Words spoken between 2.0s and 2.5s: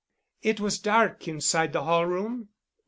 room?"